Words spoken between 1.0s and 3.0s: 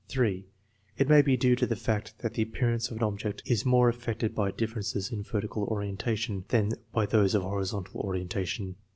may be due to the fact that the appearance of